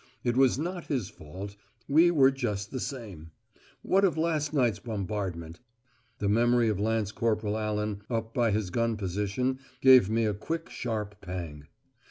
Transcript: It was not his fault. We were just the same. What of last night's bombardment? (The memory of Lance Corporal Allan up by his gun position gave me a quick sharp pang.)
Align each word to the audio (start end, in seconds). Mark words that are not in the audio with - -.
It 0.23 0.35
was 0.35 0.57
not 0.57 0.85
his 0.85 1.09
fault. 1.11 1.55
We 1.87 2.09
were 2.09 2.31
just 2.31 2.71
the 2.71 2.79
same. 2.79 3.29
What 3.83 4.03
of 4.03 4.17
last 4.17 4.51
night's 4.51 4.79
bombardment? 4.79 5.59
(The 6.17 6.27
memory 6.27 6.69
of 6.69 6.79
Lance 6.79 7.11
Corporal 7.11 7.55
Allan 7.55 8.01
up 8.09 8.33
by 8.33 8.49
his 8.49 8.71
gun 8.71 8.97
position 8.97 9.59
gave 9.79 10.09
me 10.09 10.25
a 10.25 10.33
quick 10.33 10.71
sharp 10.71 11.21
pang.) 11.21 11.67